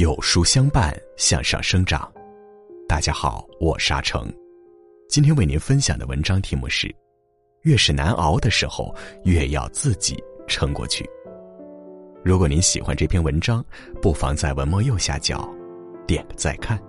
[0.00, 2.10] 有书相伴，向上生长。
[2.88, 4.32] 大家好，我沙成，
[5.10, 6.90] 今天为您分享的文章题目是：
[7.64, 8.94] 越是难熬的时候，
[9.24, 10.16] 越要自己
[10.48, 11.06] 撑过去。
[12.24, 13.62] 如果您喜欢这篇文章，
[14.00, 15.46] 不妨在文末右下角
[16.06, 16.80] 点个再看。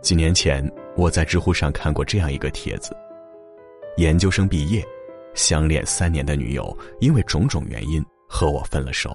[0.00, 0.64] 几年前，
[0.96, 2.96] 我在知乎上看过这样一个帖子：
[3.96, 4.86] 研究生毕业，
[5.34, 9.12] 相恋三年的女友因为种种原因和我分了手。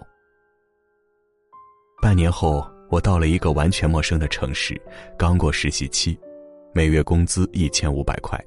[2.04, 4.80] 半年后，我到了一个完全陌生的城市，
[5.18, 6.20] 刚过实习期，
[6.74, 8.38] 每月工资一千五百块。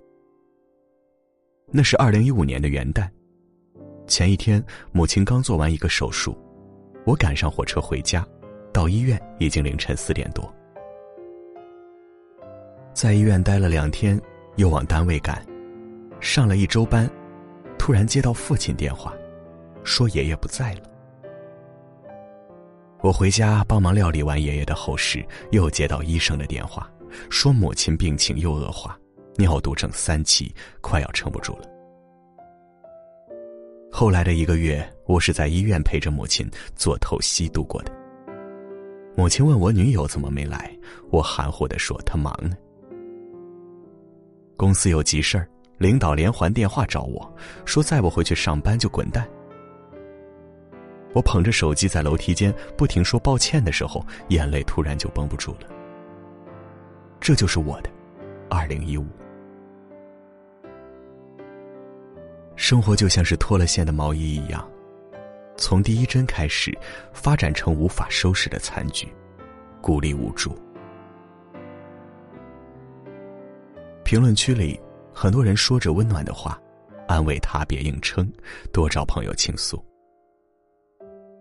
[1.73, 3.09] 那是二零一五年的元旦，
[4.06, 6.37] 前一天母亲刚做完一个手术，
[7.06, 8.23] 我赶上火车回家，
[8.74, 10.55] 到医院已经凌晨四点多。
[12.92, 14.20] 在医院待了两天，
[14.56, 15.42] 又往单位赶，
[16.20, 17.11] 上了一周班，
[17.78, 19.14] 突然接到父亲电话，
[19.83, 20.81] 说爷爷不在了。
[23.02, 26.91] 我回家帮忙料理完爷爷的后事，又接到医生的电话，
[27.30, 28.98] 说母亲病情又恶化，
[29.36, 31.69] 尿毒症三期，快要撑不住了。
[33.92, 37.92] 后来的一个月，我是在医院陪着母亲做透析度过的。
[39.16, 40.75] 母亲问我女友怎么没来，
[41.10, 42.56] 我含糊的说她忙呢。
[44.56, 49.27] 公司有急事儿，领导连环电话找我，说再不回去上班就滚蛋。
[51.17, 55.61] 我捧着手机在楼梯间不停说抱歉的时候，眼泪突然就绷不住了。
[57.19, 57.89] 这就是我的，
[58.50, 59.06] 二零一五。
[62.55, 64.70] 生活就像是脱了线的毛衣一样，
[65.56, 66.77] 从第一针开始，
[67.14, 69.09] 发展成无法收拾的残局，
[69.81, 70.55] 孤立无助。
[74.05, 74.78] 评论区里，
[75.14, 76.61] 很多人说着温暖的话，
[77.09, 78.31] 安慰他别硬撑，
[78.70, 79.83] 多找朋友倾诉。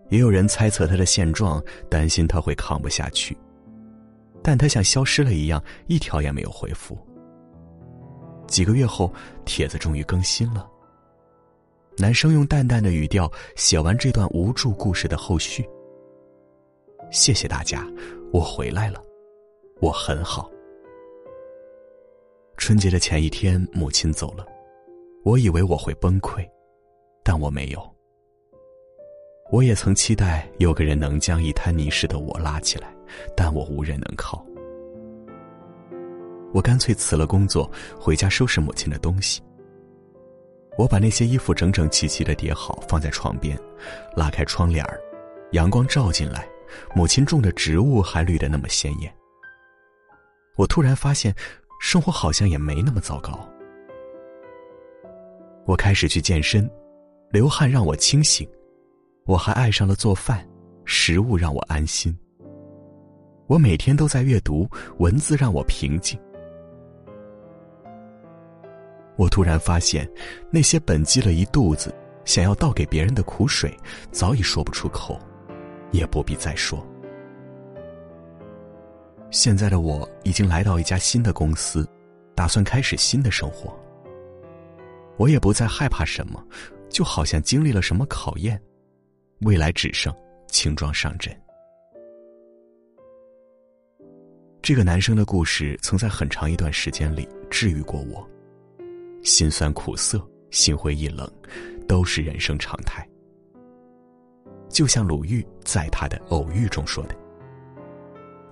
[0.08, 3.36] 也有人猜测他的现状，担心他会扛不下去，
[4.42, 6.96] 但他像消失了一样，一条也没有回复。
[8.46, 9.12] 几个月后，
[9.44, 10.68] 帖子终于更新了。
[11.98, 15.66] 男生用淡淡的语调写完这段无助故事的后续
[17.10, 17.84] ：“谢谢大家，
[18.32, 19.02] 我回来了，
[19.80, 20.50] 我很好。”
[22.58, 24.46] 春节的前一天，母亲走了，
[25.24, 26.46] 我以为我会崩溃，
[27.24, 27.95] 但我没有。
[29.50, 32.92] 我也曾期待有个人能将一滩泥似的我拉起来，
[33.36, 34.44] 但我无人能靠。
[36.52, 39.40] 我干脆辞了工作，回家收拾母亲的东西。
[40.76, 43.56] 我把那些衣服整整齐齐的叠好，放在床边，
[44.16, 45.00] 拉开窗帘儿，
[45.52, 46.48] 阳光照进来，
[46.94, 49.12] 母亲种的植物还绿得那么鲜艳。
[50.56, 51.34] 我突然发现，
[51.80, 53.48] 生活好像也没那么糟糕。
[55.66, 56.68] 我开始去健身，
[57.30, 58.48] 流汗让我清醒。
[59.26, 60.48] 我还爱上了做饭，
[60.84, 62.16] 食物让我安心。
[63.48, 66.18] 我每天都在阅读，文字让我平静。
[69.16, 70.08] 我突然发现，
[70.48, 71.92] 那些本积了一肚子
[72.24, 73.76] 想要倒给别人的苦水，
[74.12, 75.18] 早已说不出口，
[75.90, 76.86] 也不必再说。
[79.32, 81.84] 现在的我已经来到一家新的公司，
[82.32, 83.76] 打算开始新的生活。
[85.16, 86.40] 我也不再害怕什么，
[86.88, 88.60] 就好像经历了什么考验。
[89.40, 90.14] 未来只剩
[90.48, 91.34] 轻装上阵。
[94.62, 98.28] 这个男生的故事曾在很长一段时间里治愈过我。
[99.22, 100.20] 心酸苦涩、
[100.50, 101.30] 心灰意冷，
[101.86, 103.06] 都是人生常态。
[104.68, 107.14] 就像鲁豫在他的《偶遇》中说的：“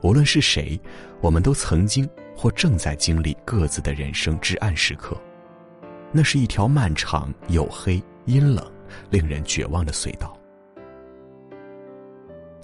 [0.03, 0.79] 无论是谁，
[1.21, 5.21] 我们都曾经或正在经历各自的人生至暗时刻。
[6.13, 8.71] 那是一条漫长、黝黑、阴冷、
[9.11, 10.39] 令人绝望的隧道。”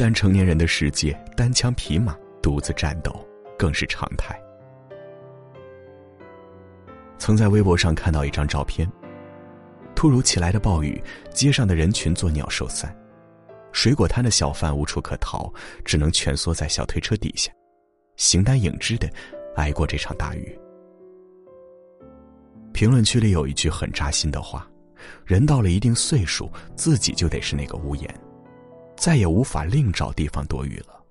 [0.03, 3.15] 但成年人的世界，单枪匹马、独自战斗
[3.59, 4.35] 更是常态。
[7.19, 8.91] 曾在微博上看到一张照片：
[9.95, 10.99] 突如其来的暴雨，
[11.35, 12.97] 街上的人群作鸟兽散，
[13.73, 15.53] 水果摊的小贩无处可逃，
[15.85, 17.53] 只能蜷缩在小推车底下，
[18.17, 19.07] 形单影只的
[19.57, 20.59] 挨过这场大雨。
[22.73, 24.67] 评论区里有一句很扎心的话
[25.27, 28.09] ：“人到了一定岁数，自己就得是那个屋檐。”
[29.01, 31.03] 再也无法另找地方躲雨了。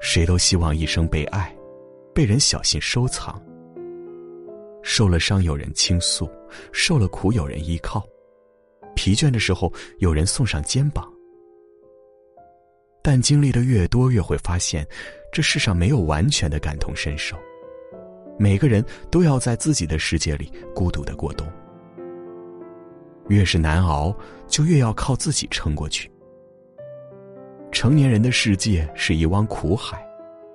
[0.00, 1.56] 谁都希望一生被爱，
[2.12, 3.40] 被人小心收藏。
[4.82, 6.28] 受了伤有人倾诉，
[6.72, 8.04] 受了苦有人依靠，
[8.96, 11.08] 疲倦的时候有人送上肩膀。
[13.00, 14.84] 但经历的越多，越会发现，
[15.32, 17.36] 这世上没有完全的感同身受。
[18.36, 21.46] 每个人都要在自己的世界里孤独的过冬。
[23.28, 24.14] 越是难熬，
[24.46, 26.10] 就越要靠自己撑过去。
[27.70, 30.02] 成年人的世界是一汪苦海，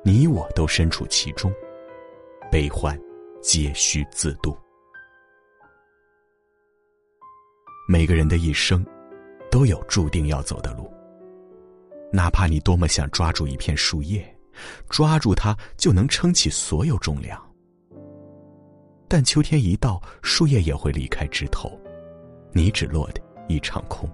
[0.04, 1.54] 你我都身处其中，
[2.52, 3.00] 悲欢
[3.42, 4.58] 皆需自度。
[7.88, 8.86] 每个人的一生，
[9.52, 10.92] 都有注定要走的路。
[12.12, 14.24] 哪怕你多么想抓住一片树叶，
[14.90, 17.40] 抓住它就能撑起所有重量，
[19.08, 21.72] 但秋天一到，树叶也会离开枝头，
[22.54, 24.10] 你只落得一场空。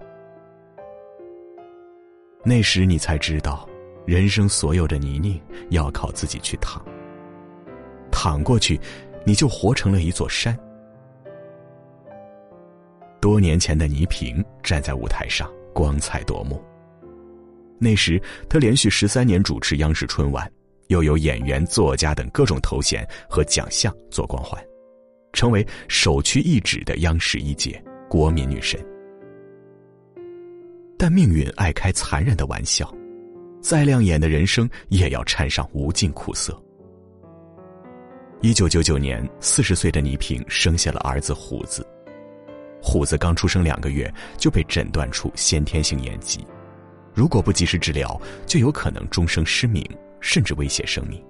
[2.44, 3.68] 那时你才知道，
[4.06, 5.40] 人生所有的泥泞
[5.70, 6.84] 要靠自己去淌。
[8.10, 8.80] 淌过去，
[9.26, 10.58] 你就活成了一座山。
[13.22, 16.64] 多年前的倪萍站在舞台上，光彩夺目。
[17.78, 20.50] 那时，她连续十三年主持央视春晚，
[20.88, 24.62] 又有演员、作家等各种头衔和奖项做光环，
[25.34, 28.84] 成为首屈一指的央视一姐、国民女神。
[30.98, 32.94] 但命运爱开残忍的玩笑，
[33.62, 36.62] 再亮眼的人生也要掺上无尽苦涩。
[38.42, 41.86] 一九九九年，四十岁的倪萍生下了儿子虎子，
[42.82, 46.46] 虎子刚出生两个月就被诊断出先天性眼疾，
[47.14, 49.86] 如果不及时治疗，就有可能终生失明，
[50.20, 51.24] 甚至威胁生命。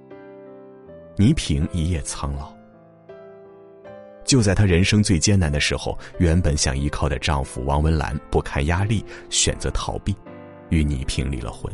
[1.17, 2.58] 倪萍一夜苍老。
[4.25, 10.15] 就在她人生最艰难的时候，原本想依靠的丈夫王文澜不堪压力，选择逃避，
[10.69, 11.71] 与倪萍离了婚。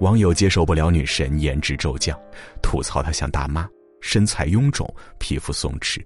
[0.00, 2.18] 网友接受不了女神颜值骤降，
[2.62, 3.68] 吐槽她像大妈，
[4.00, 4.86] 身材臃肿，
[5.18, 6.04] 皮肤松弛。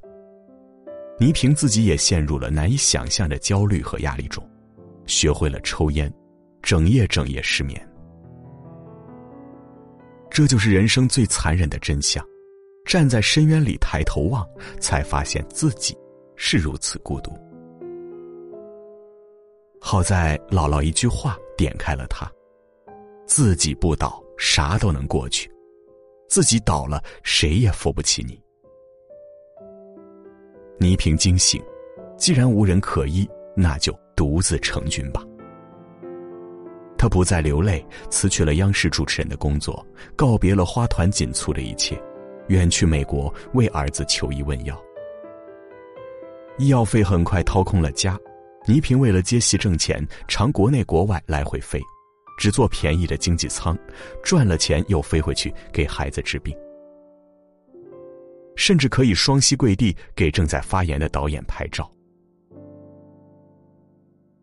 [1.19, 4.49] 倪萍自己也陷入了难以想象的焦虑和压力中，
[5.07, 6.13] 学会了抽烟，
[6.63, 7.85] 整夜整夜失眠。
[10.31, 12.25] 这就是人生最残忍的真相。
[12.85, 14.47] 站在深渊里抬头望，
[14.81, 15.97] 才发现自己
[16.35, 17.33] 是如此孤独。
[19.81, 22.31] 好在姥姥一句话点开了他：
[23.27, 25.49] 自己不倒，啥都能过去；
[26.29, 28.41] 自己倒了，谁也扶不起你。
[30.79, 31.63] 倪萍惊醒，
[32.17, 35.23] 既然无人可依，那就独自成军吧。
[36.99, 39.87] 他不再流泪，辞去了央视主持人的工作，
[40.17, 41.99] 告别了花团锦簇的一切。
[42.51, 44.77] 远去美国为儿子求医问药，
[46.59, 48.19] 医药费很快掏空了家。
[48.67, 51.81] 倪萍为了接戏挣钱，常国内国外来回飞，
[52.37, 53.79] 只坐便宜的经济舱，
[54.25, 56.53] 赚了钱又飞回去给孩子治病，
[58.57, 61.89] 甚至可以双膝跪地给正在发言的导演拍照。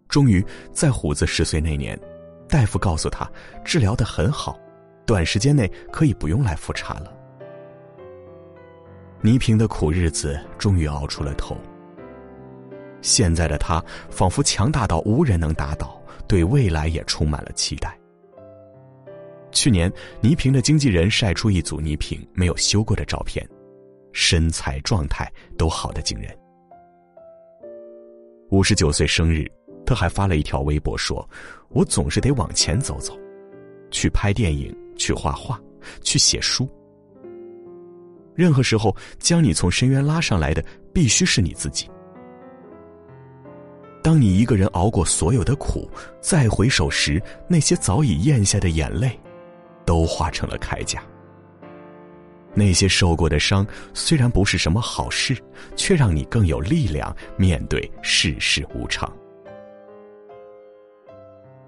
[0.07, 1.99] 终于在虎子十岁那年，
[2.47, 3.29] 大夫告诉他
[3.65, 4.57] 治疗的很好，
[5.05, 7.15] 短时间内可以不用来复查了。
[9.21, 11.57] 倪萍的苦日子终于熬出了头。
[13.01, 17.97] 现在的她仿佛强大到无人能打倒，对未来也充满了期待。
[19.51, 19.91] 去年，
[20.21, 23.47] 倪萍的经纪人晒出一组倪萍没有修过的照片，
[24.11, 26.37] 身材状态都好的惊人。
[28.49, 29.49] 五十九岁生日，
[29.85, 31.27] 她还发了一条微博说
[31.69, 33.17] ：“我总是得往前走走，
[33.89, 35.59] 去拍电影，去画画，
[36.01, 36.69] 去写书。”
[38.37, 40.63] 任何时候，将你从深渊拉上来的，
[40.93, 41.89] 必须是你自己。
[44.03, 45.89] 当你一个人熬过所有的苦，
[46.21, 49.19] 再回首时，那些早已咽下的眼泪，
[49.85, 51.01] 都化成了铠甲。
[52.53, 55.35] 那些受过的伤，虽然不是什么好事，
[55.75, 59.11] 却让你更有力量面对世事无常。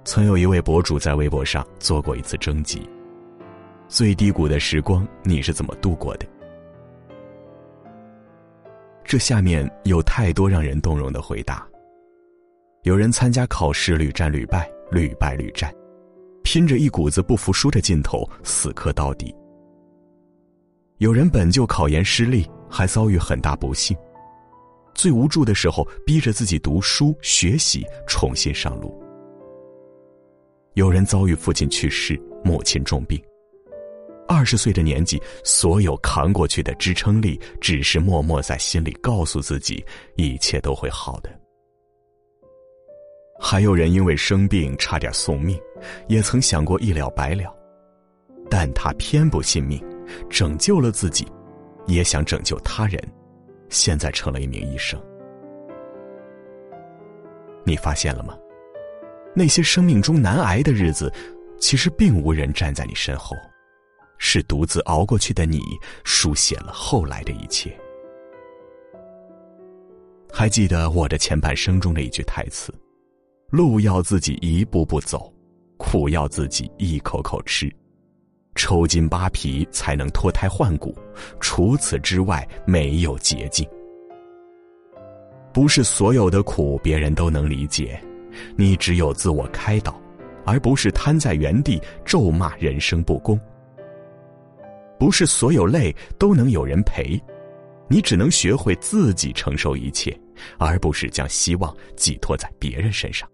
[0.05, 2.87] 曾有一位博主在微博上做过一次征集：
[3.87, 6.25] 最低谷的时光，你是怎么度过的？
[9.09, 11.67] 这下面有太多让人动容的回答。
[12.83, 15.73] 有人参加考试屡战屡败，屡败屡战，
[16.43, 19.35] 拼着一股子不服输的劲头，死磕到底。
[20.99, 23.97] 有人本就考研失利，还遭遇很大不幸，
[24.93, 28.95] 最无助的时候，逼着自己读书学习，重新上路。
[30.75, 33.19] 有人遭遇父亲去世，母亲重病。
[34.31, 39.83] 二十岁的年纪，所有扛过去的支撑力，只是默默在心里告诉自己，
[40.17, 41.29] 一切都会好的。
[43.41, 45.59] 还有人因为生病差点送命，
[46.07, 47.51] 也曾想过一了百了，
[48.51, 49.83] 但他偏不信命，
[50.29, 51.27] 拯救了自己，
[51.87, 53.01] 也想拯救他人，
[53.69, 55.01] 现在成了一名医生。
[57.65, 58.37] 你发现了吗？
[59.33, 61.11] 那些生命中难挨的日子，
[61.59, 63.35] 其实并无人站在你身后。
[64.19, 65.59] 是独自熬过去的你，
[66.03, 67.75] 书写了后来的一切。
[70.31, 72.71] 还记得我的前半生中的一句台词
[73.49, 75.33] ：“路要自己一步步走，
[75.77, 77.73] 苦要自己一口口吃，
[78.53, 80.95] 抽筋扒皮才能脱胎换骨，
[81.39, 83.67] 除此之外没有捷径。
[85.51, 87.99] 不是所有的苦别人都能理解，
[88.55, 89.99] 你只有自我开导，
[90.45, 93.39] 而不是瘫在原地咒骂人生不公。
[94.99, 97.19] 不是所有累都能有人陪。”
[97.91, 100.15] 你只能学会自己承受一切，
[100.59, 103.27] 而不是将希望寄托在别人身上。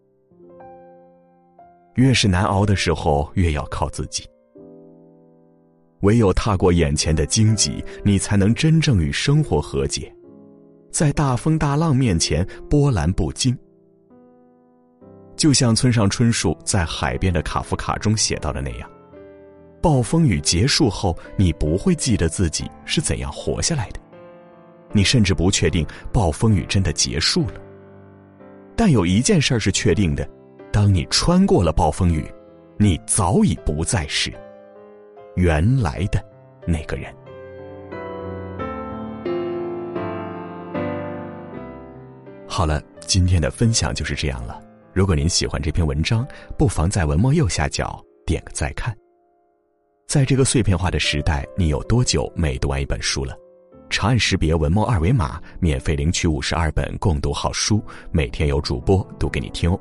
[1.95, 4.25] 越是难熬的时候，越要靠自己。
[6.03, 10.09] 唯有踏过眼前的荆棘，你才能真正与生活和解，
[10.89, 13.57] 在大风大浪面前波澜不惊。
[15.35, 18.89] 就像村上春树在《海边的卡夫卡》中写到的那样，
[19.85, 23.99] 暴风雨结束后，你不会记得自己是怎样活下来的。
[24.91, 27.61] 你甚至不确定暴风雨真的结束了，
[28.75, 30.27] 但有一件事是确定的：
[30.71, 32.25] 当你穿过了暴风雨，
[32.77, 34.33] 你早已不再是
[35.35, 36.19] 原来的
[36.65, 37.13] 那个人。
[42.47, 44.59] 好了，今天的分享就是这样了。
[44.93, 46.27] 如果您喜欢这篇文章，
[46.57, 48.91] 不妨在文末右下角点个再看。
[50.07, 53.35] 在这个碎片化的时代，你有多久没读完一本书了？
[53.89, 59.79] 长按识别文末二维码，免费领取五十二本共读好书，每天有主播读给你听哦。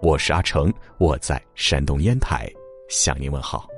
[0.00, 2.50] 我是阿成，我在山东烟台
[2.88, 3.68] 向您问好。